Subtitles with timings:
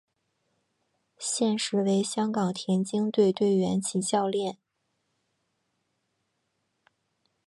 [1.19, 4.57] 现时为香港田径队队员及教练。